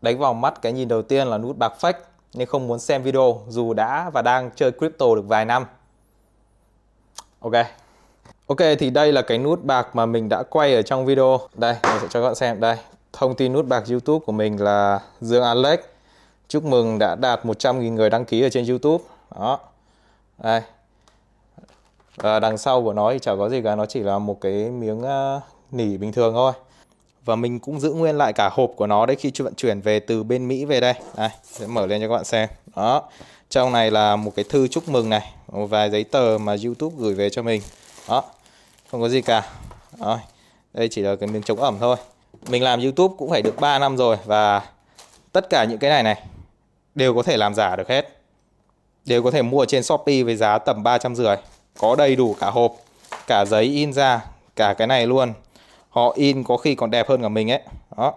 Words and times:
Đánh 0.00 0.18
vào 0.18 0.34
mắt 0.34 0.62
cái 0.62 0.72
nhìn 0.72 0.88
đầu 0.88 1.02
tiên 1.02 1.26
là 1.26 1.38
nút 1.38 1.56
bạc 1.56 1.72
fake 1.80 2.00
nên 2.34 2.48
không 2.48 2.66
muốn 2.66 2.78
xem 2.78 3.02
video 3.02 3.40
dù 3.48 3.74
đã 3.74 4.10
và 4.10 4.22
đang 4.22 4.50
chơi 4.56 4.72
crypto 4.72 5.14
được 5.14 5.24
vài 5.28 5.44
năm. 5.44 5.66
Ok. 7.40 7.52
Ok 8.46 8.58
thì 8.78 8.90
đây 8.90 9.12
là 9.12 9.22
cái 9.22 9.38
nút 9.38 9.64
bạc 9.64 9.96
mà 9.96 10.06
mình 10.06 10.28
đã 10.28 10.42
quay 10.42 10.74
ở 10.74 10.82
trong 10.82 11.06
video. 11.06 11.40
Đây, 11.54 11.76
mình 11.82 11.96
sẽ 12.00 12.08
cho 12.10 12.20
các 12.20 12.26
bạn 12.26 12.34
xem. 12.34 12.60
Đây, 12.60 12.76
thông 13.12 13.34
tin 13.34 13.52
nút 13.52 13.66
bạc 13.66 13.84
YouTube 13.90 14.24
của 14.26 14.32
mình 14.32 14.62
là 14.62 15.00
Dương 15.20 15.44
Alex. 15.44 15.78
Chúc 16.48 16.64
mừng 16.64 16.98
đã 16.98 17.14
đạt 17.14 17.44
100.000 17.44 17.92
người 17.92 18.10
đăng 18.10 18.24
ký 18.24 18.42
ở 18.42 18.48
trên 18.48 18.66
YouTube. 18.66 19.04
Đó. 19.36 19.58
Đây. 20.38 20.62
Và 22.16 22.40
đằng 22.40 22.58
sau 22.58 22.82
của 22.82 22.92
nó 22.92 23.12
thì 23.12 23.18
chả 23.18 23.36
có 23.36 23.48
gì 23.48 23.62
cả, 23.62 23.74
nó 23.74 23.86
chỉ 23.86 24.00
là 24.00 24.18
một 24.18 24.40
cái 24.40 24.52
miếng 24.70 25.00
uh, 25.00 25.42
nỉ 25.70 25.96
bình 25.96 26.12
thường 26.12 26.34
thôi. 26.34 26.52
Và 27.28 27.36
mình 27.36 27.60
cũng 27.60 27.80
giữ 27.80 27.92
nguyên 27.92 28.18
lại 28.18 28.32
cả 28.32 28.50
hộp 28.52 28.70
của 28.76 28.86
nó 28.86 29.06
đấy 29.06 29.16
khi 29.16 29.32
vận 29.38 29.54
chuyển 29.54 29.80
về 29.80 30.00
từ 30.00 30.22
bên 30.22 30.48
Mỹ 30.48 30.64
về 30.64 30.80
đây. 30.80 30.94
Đây, 31.16 31.28
sẽ 31.42 31.66
mở 31.66 31.86
lên 31.86 32.00
cho 32.00 32.08
các 32.08 32.14
bạn 32.14 32.24
xem. 32.24 32.48
Đó. 32.76 33.02
Trong 33.50 33.72
này 33.72 33.90
là 33.90 34.16
một 34.16 34.32
cái 34.36 34.44
thư 34.48 34.68
chúc 34.68 34.88
mừng 34.88 35.10
này, 35.10 35.32
một 35.52 35.66
vài 35.66 35.90
giấy 35.90 36.04
tờ 36.04 36.38
mà 36.40 36.56
YouTube 36.64 36.96
gửi 36.98 37.14
về 37.14 37.30
cho 37.30 37.42
mình. 37.42 37.62
Đó. 38.08 38.22
Không 38.90 39.00
có 39.00 39.08
gì 39.08 39.22
cả. 39.22 39.50
Rồi. 39.98 40.18
Đây 40.74 40.88
chỉ 40.88 41.02
là 41.02 41.16
cái 41.16 41.28
miếng 41.28 41.42
chống 41.42 41.60
ẩm 41.60 41.76
thôi. 41.80 41.96
Mình 42.48 42.62
làm 42.62 42.80
YouTube 42.80 43.14
cũng 43.18 43.30
phải 43.30 43.42
được 43.42 43.60
3 43.60 43.78
năm 43.78 43.96
rồi 43.96 44.16
và 44.24 44.62
tất 45.32 45.50
cả 45.50 45.64
những 45.64 45.78
cái 45.78 45.90
này 45.90 46.02
này 46.02 46.22
đều 46.94 47.14
có 47.14 47.22
thể 47.22 47.36
làm 47.36 47.54
giả 47.54 47.76
được 47.76 47.88
hết. 47.88 48.20
Đều 49.04 49.22
có 49.22 49.30
thể 49.30 49.42
mua 49.42 49.64
trên 49.64 49.82
Shopee 49.82 50.22
với 50.22 50.36
giá 50.36 50.58
tầm 50.58 50.82
350. 50.82 51.36
Có 51.78 51.96
đầy 51.96 52.16
đủ 52.16 52.36
cả 52.40 52.50
hộp, 52.50 52.76
cả 53.26 53.44
giấy 53.44 53.64
in 53.64 53.92
ra, 53.92 54.24
cả 54.56 54.74
cái 54.74 54.86
này 54.86 55.06
luôn. 55.06 55.32
Họ 55.98 56.12
in 56.14 56.44
có 56.44 56.56
khi 56.56 56.74
còn 56.74 56.90
đẹp 56.90 57.08
hơn 57.08 57.22
cả 57.22 57.28
mình 57.28 57.50
ấy. 57.50 57.62
Đó. 57.96 58.14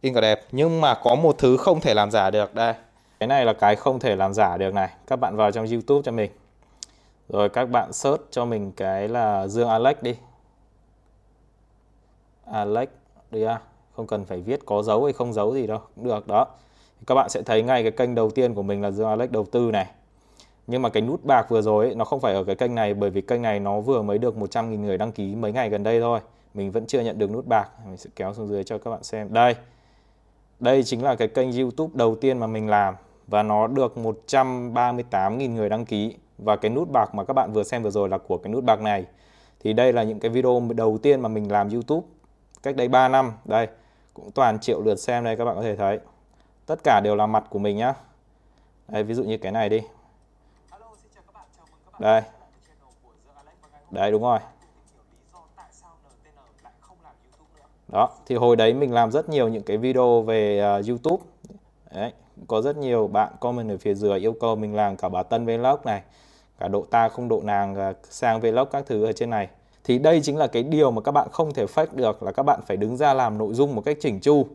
In 0.00 0.14
cả 0.14 0.20
đẹp, 0.20 0.40
nhưng 0.52 0.80
mà 0.80 0.94
có 0.94 1.14
một 1.14 1.38
thứ 1.38 1.56
không 1.56 1.80
thể 1.80 1.94
làm 1.94 2.10
giả 2.10 2.30
được 2.30 2.54
đây. 2.54 2.74
Cái 3.20 3.26
này 3.26 3.44
là 3.44 3.52
cái 3.52 3.76
không 3.76 3.98
thể 3.98 4.16
làm 4.16 4.34
giả 4.34 4.56
được 4.56 4.74
này. 4.74 4.88
Các 5.06 5.16
bạn 5.16 5.36
vào 5.36 5.50
trong 5.50 5.66
YouTube 5.66 6.02
cho 6.04 6.12
mình. 6.12 6.30
Rồi 7.28 7.48
các 7.48 7.70
bạn 7.70 7.92
search 7.92 8.22
cho 8.30 8.44
mình 8.44 8.72
cái 8.72 9.08
là 9.08 9.46
Dương 9.46 9.68
Alex 9.68 9.96
đi. 10.02 10.14
Alex 12.52 12.88
đi 13.30 13.42
à. 13.42 13.60
Không 13.96 14.06
cần 14.06 14.24
phải 14.24 14.40
viết 14.40 14.60
có 14.66 14.82
dấu 14.82 15.04
hay 15.04 15.12
không 15.12 15.32
dấu 15.32 15.54
gì 15.54 15.66
đâu, 15.66 15.80
cũng 15.94 16.04
được 16.04 16.26
đó. 16.26 16.46
Các 17.06 17.14
bạn 17.14 17.28
sẽ 17.28 17.42
thấy 17.42 17.62
ngay 17.62 17.82
cái 17.82 17.92
kênh 17.92 18.14
đầu 18.14 18.30
tiên 18.30 18.54
của 18.54 18.62
mình 18.62 18.82
là 18.82 18.90
Dương 18.90 19.08
Alex 19.08 19.30
đầu 19.30 19.46
tư 19.52 19.70
này. 19.72 19.86
Nhưng 20.66 20.82
mà 20.82 20.88
cái 20.88 21.02
nút 21.02 21.24
bạc 21.24 21.46
vừa 21.48 21.62
rồi 21.62 21.86
ấy, 21.86 21.94
nó 21.94 22.04
không 22.04 22.20
phải 22.20 22.34
ở 22.34 22.44
cái 22.44 22.54
kênh 22.54 22.74
này 22.74 22.94
bởi 22.94 23.10
vì 23.10 23.20
kênh 23.20 23.42
này 23.42 23.60
nó 23.60 23.80
vừa 23.80 24.02
mới 24.02 24.18
được 24.18 24.36
100.000 24.36 24.80
người 24.80 24.98
đăng 24.98 25.12
ký 25.12 25.34
mấy 25.34 25.52
ngày 25.52 25.68
gần 25.68 25.82
đây 25.82 26.00
thôi. 26.00 26.20
Mình 26.54 26.70
vẫn 26.70 26.86
chưa 26.86 27.00
nhận 27.00 27.18
được 27.18 27.30
nút 27.30 27.46
bạc. 27.46 27.68
Mình 27.86 27.96
sẽ 27.96 28.10
kéo 28.16 28.34
xuống 28.34 28.48
dưới 28.48 28.64
cho 28.64 28.78
các 28.78 28.90
bạn 28.90 29.02
xem. 29.02 29.32
Đây. 29.32 29.54
Đây 30.60 30.84
chính 30.84 31.02
là 31.02 31.14
cái 31.14 31.28
kênh 31.28 31.52
YouTube 31.52 31.92
đầu 31.94 32.14
tiên 32.14 32.38
mà 32.38 32.46
mình 32.46 32.68
làm 32.68 32.94
và 33.26 33.42
nó 33.42 33.66
được 33.66 33.94
138.000 33.96 35.54
người 35.54 35.68
đăng 35.68 35.84
ký 35.84 36.16
và 36.38 36.56
cái 36.56 36.70
nút 36.70 36.88
bạc 36.92 37.14
mà 37.14 37.24
các 37.24 37.32
bạn 37.32 37.52
vừa 37.52 37.62
xem 37.62 37.82
vừa 37.82 37.90
rồi 37.90 38.08
là 38.08 38.18
của 38.18 38.38
cái 38.38 38.52
nút 38.52 38.64
bạc 38.64 38.80
này. 38.80 39.06
Thì 39.60 39.72
đây 39.72 39.92
là 39.92 40.02
những 40.02 40.20
cái 40.20 40.30
video 40.30 40.62
đầu 40.74 40.98
tiên 40.98 41.20
mà 41.20 41.28
mình 41.28 41.52
làm 41.52 41.70
YouTube 41.70 42.06
cách 42.62 42.76
đây 42.76 42.88
3 42.88 43.08
năm. 43.08 43.32
Đây, 43.44 43.68
cũng 44.14 44.30
toàn 44.30 44.58
triệu 44.58 44.82
lượt 44.82 44.94
xem 44.94 45.24
đây 45.24 45.36
các 45.36 45.44
bạn 45.44 45.56
có 45.56 45.62
thể 45.62 45.76
thấy. 45.76 45.98
Tất 46.66 46.80
cả 46.84 47.00
đều 47.04 47.16
là 47.16 47.26
mặt 47.26 47.44
của 47.50 47.58
mình 47.58 47.76
nhá. 47.76 47.94
Đây, 48.88 49.02
ví 49.02 49.14
dụ 49.14 49.24
như 49.24 49.38
cái 49.38 49.52
này 49.52 49.68
đi. 49.68 49.80
Đây. 51.98 52.22
Đấy 53.90 54.10
đúng 54.10 54.22
rồi. 54.22 54.38
Đó, 57.94 58.10
thì 58.26 58.34
hồi 58.34 58.56
đấy 58.56 58.74
mình 58.74 58.92
làm 58.92 59.10
rất 59.10 59.28
nhiều 59.28 59.48
những 59.48 59.62
cái 59.62 59.76
video 59.76 60.22
về 60.22 60.76
uh, 60.80 60.88
YouTube. 60.88 61.22
Đấy, 61.94 62.12
có 62.46 62.60
rất 62.60 62.76
nhiều 62.76 63.06
bạn 63.06 63.32
comment 63.40 63.70
ở 63.70 63.76
phía 63.76 63.94
dưới 63.94 64.20
yêu 64.20 64.34
cầu 64.40 64.56
mình 64.56 64.74
làm 64.74 64.96
cả 64.96 65.08
bà 65.08 65.22
Tân 65.22 65.46
Vlog 65.46 65.78
này, 65.84 66.02
cả 66.58 66.68
độ 66.68 66.84
ta 66.90 67.08
không 67.08 67.28
độ 67.28 67.40
nàng 67.44 67.90
uh, 67.90 67.96
sang 68.10 68.40
Vlog 68.40 68.68
các 68.72 68.86
thứ 68.86 69.04
ở 69.04 69.12
trên 69.12 69.30
này. 69.30 69.48
Thì 69.84 69.98
đây 69.98 70.20
chính 70.22 70.36
là 70.36 70.46
cái 70.46 70.62
điều 70.62 70.90
mà 70.90 71.00
các 71.00 71.12
bạn 71.12 71.28
không 71.32 71.54
thể 71.54 71.66
fake 71.66 71.86
được 71.92 72.22
là 72.22 72.32
các 72.32 72.42
bạn 72.42 72.60
phải 72.66 72.76
đứng 72.76 72.96
ra 72.96 73.14
làm 73.14 73.38
nội 73.38 73.54
dung 73.54 73.74
một 73.74 73.82
cách 73.84 73.96
chỉnh 74.00 74.20
chu. 74.20 74.46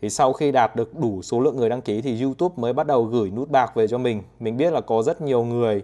Thì 0.00 0.10
sau 0.10 0.32
khi 0.32 0.52
đạt 0.52 0.76
được 0.76 0.98
đủ 0.98 1.22
số 1.22 1.40
lượng 1.40 1.56
người 1.56 1.68
đăng 1.68 1.80
ký 1.80 2.02
thì 2.02 2.22
YouTube 2.22 2.54
mới 2.56 2.72
bắt 2.72 2.86
đầu 2.86 3.04
gửi 3.04 3.30
nút 3.30 3.50
bạc 3.50 3.72
về 3.74 3.88
cho 3.88 3.98
mình. 3.98 4.22
Mình 4.40 4.56
biết 4.56 4.72
là 4.72 4.80
có 4.80 5.02
rất 5.02 5.20
nhiều 5.20 5.44
người 5.44 5.82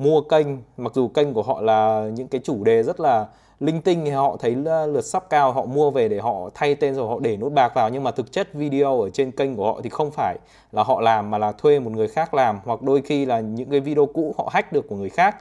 mua 0.00 0.20
kênh, 0.20 0.46
mặc 0.76 0.92
dù 0.94 1.08
kênh 1.08 1.34
của 1.34 1.42
họ 1.42 1.60
là 1.60 2.08
những 2.14 2.28
cái 2.28 2.40
chủ 2.44 2.64
đề 2.64 2.82
rất 2.82 3.00
là 3.00 3.26
linh 3.60 3.82
tinh 3.82 4.04
thì 4.04 4.10
họ 4.10 4.36
thấy 4.40 4.54
lượt 4.86 5.04
sắp 5.04 5.30
cao 5.30 5.52
họ 5.52 5.64
mua 5.64 5.90
về 5.90 6.08
để 6.08 6.18
họ 6.18 6.50
thay 6.54 6.74
tên 6.74 6.94
rồi 6.94 7.08
họ 7.08 7.18
để 7.20 7.36
nút 7.36 7.52
bạc 7.52 7.72
vào. 7.74 7.88
Nhưng 7.88 8.04
mà 8.04 8.10
thực 8.10 8.32
chất 8.32 8.54
video 8.54 9.00
ở 9.00 9.10
trên 9.10 9.30
kênh 9.30 9.56
của 9.56 9.66
họ 9.66 9.80
thì 9.82 9.90
không 9.90 10.10
phải 10.10 10.38
là 10.72 10.82
họ 10.82 11.00
làm 11.00 11.30
mà 11.30 11.38
là 11.38 11.52
thuê 11.52 11.80
một 11.80 11.90
người 11.90 12.08
khác 12.08 12.34
làm 12.34 12.58
hoặc 12.64 12.82
đôi 12.82 13.02
khi 13.02 13.24
là 13.24 13.40
những 13.40 13.70
cái 13.70 13.80
video 13.80 14.06
cũ 14.06 14.34
họ 14.38 14.48
hack 14.52 14.72
được 14.72 14.88
của 14.88 14.96
người 14.96 15.08
khác. 15.08 15.36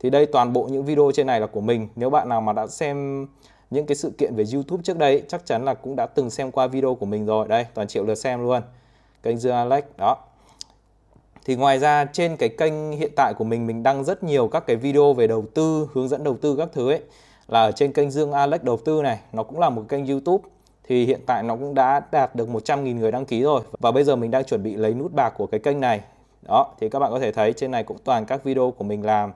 Thì 0.00 0.10
đây 0.10 0.26
toàn 0.26 0.52
bộ 0.52 0.64
những 0.64 0.84
video 0.84 1.10
trên 1.14 1.26
này 1.26 1.40
là 1.40 1.46
của 1.46 1.60
mình. 1.60 1.88
Nếu 1.96 2.10
bạn 2.10 2.28
nào 2.28 2.40
mà 2.40 2.52
đã 2.52 2.66
xem 2.66 3.26
những 3.70 3.86
cái 3.86 3.96
sự 3.96 4.10
kiện 4.18 4.34
về 4.34 4.44
YouTube 4.54 4.82
trước 4.82 4.98
đây 4.98 5.22
chắc 5.28 5.46
chắn 5.46 5.64
là 5.64 5.74
cũng 5.74 5.96
đã 5.96 6.06
từng 6.06 6.30
xem 6.30 6.50
qua 6.50 6.66
video 6.66 6.94
của 6.94 7.06
mình 7.06 7.26
rồi. 7.26 7.48
Đây 7.48 7.66
toàn 7.74 7.88
triệu 7.88 8.04
lượt 8.04 8.14
xem 8.14 8.42
luôn. 8.42 8.62
Kênh 9.22 9.36
Dương 9.36 9.54
Alex 9.54 9.84
đó 9.98 10.16
thì 11.48 11.56
ngoài 11.56 11.78
ra 11.78 12.04
trên 12.04 12.36
cái 12.36 12.48
kênh 12.48 12.92
hiện 12.92 13.10
tại 13.16 13.34
của 13.38 13.44
mình 13.44 13.66
mình 13.66 13.82
đăng 13.82 14.04
rất 14.04 14.22
nhiều 14.22 14.48
các 14.48 14.66
cái 14.66 14.76
video 14.76 15.12
về 15.12 15.26
đầu 15.26 15.44
tư 15.54 15.88
hướng 15.92 16.08
dẫn 16.08 16.24
đầu 16.24 16.36
tư 16.40 16.56
các 16.56 16.68
thứ 16.72 16.90
ấy. 16.90 17.00
Là 17.48 17.62
ở 17.62 17.72
trên 17.72 17.92
kênh 17.92 18.10
Dương 18.10 18.32
Alex 18.32 18.62
đầu 18.62 18.78
tư 18.84 19.02
này 19.02 19.20
nó 19.32 19.42
cũng 19.42 19.58
là 19.58 19.70
một 19.70 19.82
kênh 19.88 20.06
YouTube. 20.06 20.48
Thì 20.88 21.06
hiện 21.06 21.20
tại 21.26 21.42
nó 21.42 21.56
cũng 21.56 21.74
đã 21.74 22.00
đạt 22.12 22.34
được 22.34 22.48
100.000 22.48 22.98
người 22.98 23.12
đăng 23.12 23.24
ký 23.24 23.42
rồi. 23.42 23.60
Và 23.78 23.90
bây 23.90 24.04
giờ 24.04 24.16
mình 24.16 24.30
đang 24.30 24.44
chuẩn 24.44 24.62
bị 24.62 24.76
lấy 24.76 24.94
nút 24.94 25.12
bạc 25.14 25.34
của 25.36 25.46
cái 25.46 25.60
kênh 25.60 25.80
này. 25.80 26.00
Đó 26.48 26.74
thì 26.80 26.88
các 26.88 26.98
bạn 26.98 27.10
có 27.10 27.18
thể 27.18 27.32
thấy 27.32 27.52
trên 27.52 27.70
này 27.70 27.84
cũng 27.84 27.96
toàn 28.04 28.26
các 28.26 28.44
video 28.44 28.70
của 28.70 28.84
mình 28.84 29.04
làm 29.04 29.32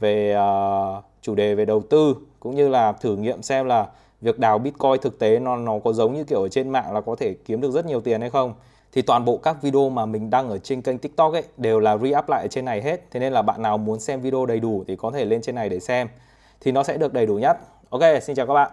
về 0.00 0.36
uh, 0.36 1.04
chủ 1.22 1.34
đề 1.34 1.54
về 1.54 1.64
đầu 1.64 1.82
tư 1.90 2.16
cũng 2.40 2.54
như 2.54 2.68
là 2.68 2.92
thử 2.92 3.16
nghiệm 3.16 3.42
xem 3.42 3.66
là 3.66 3.86
việc 4.20 4.38
đào 4.38 4.58
Bitcoin 4.58 5.00
thực 5.02 5.18
tế 5.18 5.38
nó 5.38 5.56
nó 5.56 5.78
có 5.84 5.92
giống 5.92 6.14
như 6.14 6.24
kiểu 6.24 6.42
ở 6.42 6.48
trên 6.48 6.70
mạng 6.70 6.94
là 6.94 7.00
có 7.00 7.16
thể 7.18 7.34
kiếm 7.44 7.60
được 7.60 7.70
rất 7.70 7.86
nhiều 7.86 8.00
tiền 8.00 8.20
hay 8.20 8.30
không 8.30 8.54
thì 8.94 9.02
toàn 9.02 9.24
bộ 9.24 9.36
các 9.36 9.62
video 9.62 9.88
mà 9.88 10.06
mình 10.06 10.30
đăng 10.30 10.50
ở 10.50 10.58
trên 10.58 10.82
kênh 10.82 10.98
TikTok 10.98 11.32
ấy 11.32 11.42
đều 11.56 11.80
là 11.80 11.96
re-up 11.96 12.28
lại 12.28 12.42
ở 12.42 12.48
trên 12.50 12.64
này 12.64 12.82
hết. 12.82 13.10
Thế 13.10 13.20
nên 13.20 13.32
là 13.32 13.42
bạn 13.42 13.62
nào 13.62 13.78
muốn 13.78 14.00
xem 14.00 14.20
video 14.20 14.46
đầy 14.46 14.60
đủ 14.60 14.84
thì 14.88 14.96
có 14.96 15.10
thể 15.10 15.24
lên 15.24 15.42
trên 15.42 15.54
này 15.54 15.68
để 15.68 15.80
xem. 15.80 16.08
Thì 16.60 16.72
nó 16.72 16.82
sẽ 16.82 16.96
được 16.96 17.12
đầy 17.12 17.26
đủ 17.26 17.34
nhất. 17.34 17.58
Ok, 17.90 18.02
xin 18.22 18.36
chào 18.36 18.46
các 18.46 18.54
bạn. 18.54 18.70